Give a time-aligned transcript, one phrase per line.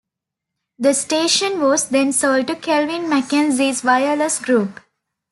[0.79, 4.79] The station was then sold to Kelvin MacKenzie's Wireless Group.